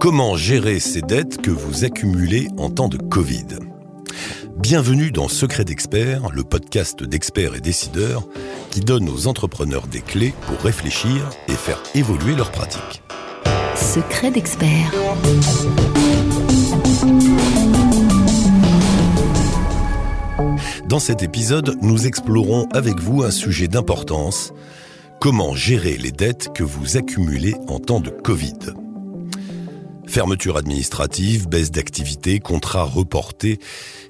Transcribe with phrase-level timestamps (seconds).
[0.00, 3.46] Comment gérer ces dettes que vous accumulez en temps de Covid?
[4.56, 8.26] Bienvenue dans Secret d'experts, le podcast d'experts et décideurs
[8.70, 13.02] qui donne aux entrepreneurs des clés pour réfléchir et faire évoluer leurs pratiques.
[13.74, 14.92] Secret d'experts.
[20.92, 24.52] Dans cet épisode, nous explorons avec vous un sujet d'importance,
[25.22, 28.74] comment gérer les dettes que vous accumulez en temps de Covid.
[30.06, 33.58] Fermeture administrative, baisse d'activité, contrats reportés.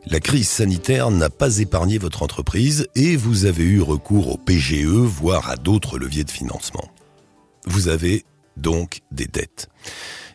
[0.06, 4.84] La crise sanitaire n'a pas épargné votre entreprise et vous avez eu recours au PGE,
[4.84, 6.90] voire à d'autres leviers de financement.
[7.64, 8.24] Vous avez
[8.56, 9.68] donc des dettes.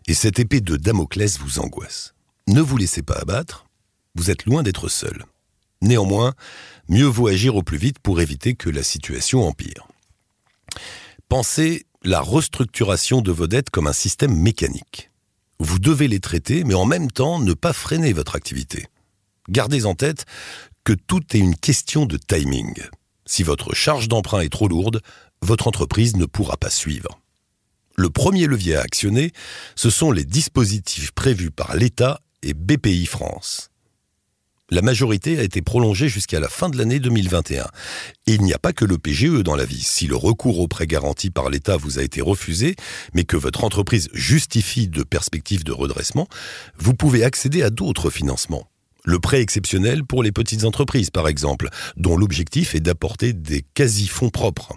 [0.07, 2.13] Et cette épée de Damoclès vous angoisse.
[2.47, 3.65] Ne vous laissez pas abattre,
[4.15, 5.25] vous êtes loin d'être seul.
[5.81, 6.33] Néanmoins,
[6.89, 9.87] mieux vaut agir au plus vite pour éviter que la situation empire.
[11.29, 15.11] Pensez la restructuration de vos dettes comme un système mécanique.
[15.59, 18.87] Vous devez les traiter, mais en même temps ne pas freiner votre activité.
[19.49, 20.25] Gardez en tête
[20.83, 22.73] que tout est une question de timing.
[23.25, 25.01] Si votre charge d'emprunt est trop lourde,
[25.41, 27.19] votre entreprise ne pourra pas suivre.
[27.95, 29.31] Le premier levier à actionner,
[29.75, 33.71] ce sont les dispositifs prévus par l'État et BPI France.
[34.69, 37.63] La majorité a été prolongée jusqu'à la fin de l'année 2021.
[38.27, 39.81] Et il n'y a pas que le PGE dans la vie.
[39.81, 42.75] Si le recours au prêt garanti par l'État vous a été refusé,
[43.13, 46.27] mais que votre entreprise justifie de perspectives de redressement,
[46.77, 48.67] vous pouvez accéder à d'autres financements.
[49.05, 54.31] Le prêt exceptionnel pour les petites entreprises, par exemple, dont l'objectif est d'apporter des quasi-fonds
[54.31, 54.75] propres.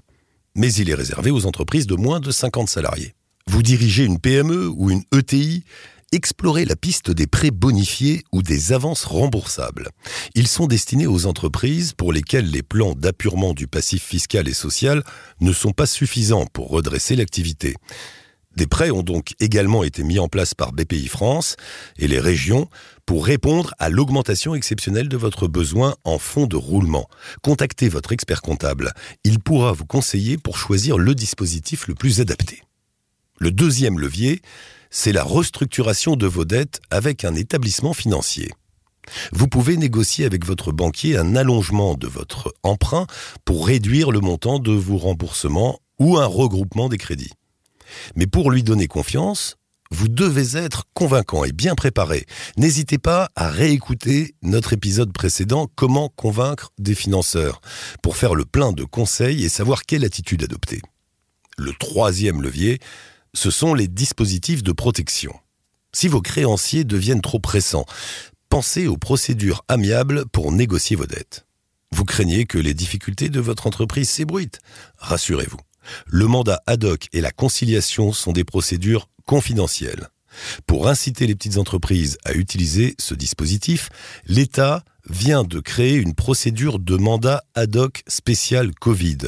[0.54, 3.16] Mais il est réservé aux entreprises de moins de 50 salariés.
[3.48, 5.64] Vous dirigez une PME ou une ETI
[6.12, 9.90] Explorez la piste des prêts bonifiés ou des avances remboursables.
[10.34, 15.04] Ils sont destinés aux entreprises pour lesquelles les plans d'appurement du passif fiscal et social
[15.40, 17.76] ne sont pas suffisants pour redresser l'activité.
[18.56, 21.54] Des prêts ont donc également été mis en place par BPI France
[21.96, 22.68] et les régions
[23.06, 27.08] pour répondre à l'augmentation exceptionnelle de votre besoin en fonds de roulement.
[27.42, 28.94] Contactez votre expert comptable.
[29.22, 32.64] Il pourra vous conseiller pour choisir le dispositif le plus adapté.
[33.42, 34.42] Le deuxième levier,
[34.90, 38.50] c'est la restructuration de vos dettes avec un établissement financier.
[39.32, 43.06] Vous pouvez négocier avec votre banquier un allongement de votre emprunt
[43.46, 47.32] pour réduire le montant de vos remboursements ou un regroupement des crédits.
[48.14, 49.56] Mais pour lui donner confiance,
[49.90, 52.26] vous devez être convaincant et bien préparé.
[52.58, 57.62] N'hésitez pas à réécouter notre épisode précédent Comment convaincre des financeurs
[58.02, 60.82] pour faire le plein de conseils et savoir quelle attitude adopter.
[61.56, 62.78] Le troisième levier,
[63.34, 65.34] ce sont les dispositifs de protection.
[65.92, 67.86] Si vos créanciers deviennent trop pressants,
[68.48, 71.46] pensez aux procédures amiables pour négocier vos dettes.
[71.92, 74.60] Vous craignez que les difficultés de votre entreprise s'ébruitent
[74.98, 75.58] Rassurez-vous.
[76.06, 80.08] Le mandat ad hoc et la conciliation sont des procédures confidentielles.
[80.66, 83.88] Pour inciter les petites entreprises à utiliser ce dispositif,
[84.26, 89.18] l'État vient de créer une procédure de mandat ad hoc spécial Covid.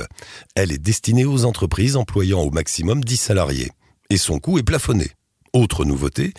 [0.55, 3.73] Elle est destinée aux entreprises employant au maximum 10 salariés
[4.13, 5.11] et son coût est plafonné.
[5.55, 6.35] Autre nouveauté,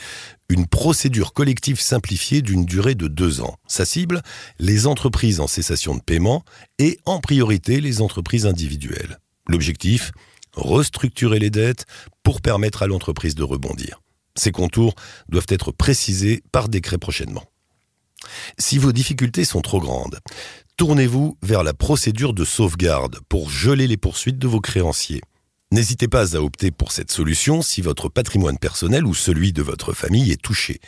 [0.47, 3.57] une procédure collective simplifiée d'une durée de deux ans.
[3.67, 4.21] Sa cible,
[4.59, 6.43] les entreprises en cessation de paiement
[6.77, 9.19] et en priorité les entreprises individuelles.
[9.47, 10.11] L'objectif,
[10.53, 11.85] restructurer les dettes
[12.21, 14.01] pour permettre à l'entreprise de rebondir.
[14.35, 14.93] Ces contours
[15.29, 17.43] doivent être précisés par décret prochainement.
[18.59, 20.19] Si vos difficultés sont trop grandes,
[20.77, 25.21] tournez-vous vers la procédure de sauvegarde pour geler les poursuites de vos créanciers.
[25.73, 29.91] N'hésitez pas à opter pour cette solution si votre patrimoine personnel ou celui de votre
[29.91, 30.79] famille est touché.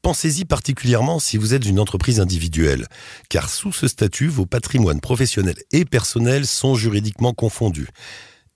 [0.00, 2.86] Pensez-y particulièrement si vous êtes une entreprise individuelle,
[3.28, 7.88] car sous ce statut, vos patrimoines professionnels et personnels sont juridiquement confondus,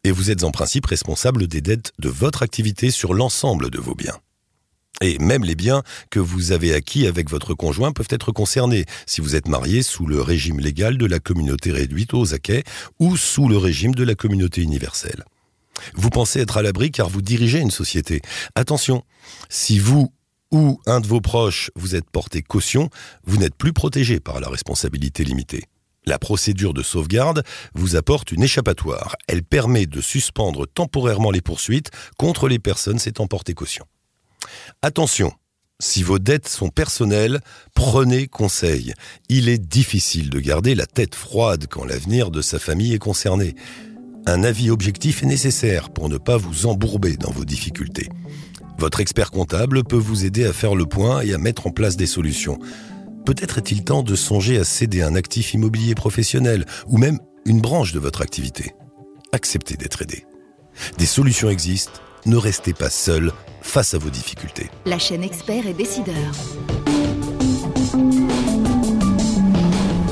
[0.05, 3.97] et vous êtes en principe responsable des dettes de votre activité sur l'ensemble de vos
[3.97, 4.21] biens.
[5.01, 9.21] Et même les biens que vous avez acquis avec votre conjoint peuvent être concernés si
[9.21, 12.63] vous êtes marié sous le régime légal de la communauté réduite aux acquets
[13.01, 15.25] ou sous le régime de la communauté universelle.
[15.95, 18.23] Vous pensez être à l'abri car vous dirigez une société.
[18.55, 19.05] Attention,
[19.49, 20.13] si vous
[20.53, 22.89] ou un de vos proches vous êtes porté caution,
[23.25, 25.65] vous n'êtes plus protégé par la responsabilité limitée.
[26.05, 27.43] La procédure de sauvegarde
[27.75, 29.17] vous apporte une échappatoire.
[29.27, 33.85] Elle permet de suspendre temporairement les poursuites contre les personnes s'étant portées caution.
[34.83, 35.33] Attention,
[35.81, 37.41] si vos dettes sont personnelles,
[37.75, 38.95] prenez conseil.
[39.29, 43.57] Il est difficile de garder la tête froide quand l'avenir de sa famille est concerné.
[44.29, 48.09] Un avis objectif est nécessaire pour ne pas vous embourber dans vos difficultés.
[48.77, 51.97] Votre expert comptable peut vous aider à faire le point et à mettre en place
[51.97, 52.59] des solutions.
[53.25, 57.93] Peut-être est-il temps de songer à céder un actif immobilier professionnel ou même une branche
[57.93, 58.75] de votre activité.
[59.33, 60.25] acceptez d'être aidé.
[60.99, 64.71] Des solutions existent, ne restez pas seul face à vos difficultés.
[64.87, 66.33] La chaîne Expert et Décideur.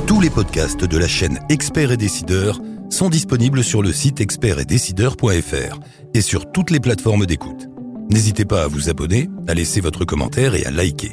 [0.06, 2.60] Tous les podcasts de la chaîne Experts et Décideurs
[2.94, 5.80] sont disponibles sur le site expertsetdecideurs.fr
[6.14, 7.68] et sur toutes les plateformes d'écoute.
[8.08, 11.12] N'hésitez pas à vous abonner, à laisser votre commentaire et à liker.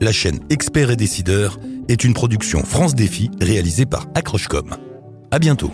[0.00, 1.58] La chaîne Experts et Décideurs
[1.88, 4.74] est une production France Défi réalisée par Accrochecom.
[5.30, 5.70] À bientôt.